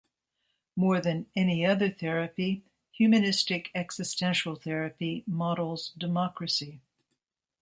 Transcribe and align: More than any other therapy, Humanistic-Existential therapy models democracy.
More 0.75 0.99
than 0.99 1.27
any 1.35 1.63
other 1.63 1.87
therapy, 1.91 2.63
Humanistic-Existential 2.93 4.55
therapy 4.55 5.23
models 5.27 5.91
democracy. 5.95 6.81